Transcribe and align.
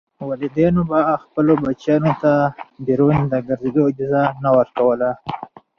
والدینو 0.29 0.81
به 0.89 0.99
خپلو 1.23 1.53
بچیانو 1.63 2.11
ته 2.21 2.31
بیرون 2.85 3.17
د 3.31 3.33
ګرځېدو 3.47 3.81
اجازه 3.89 4.23
نه 4.43 4.49
ورکوله. 4.57 5.09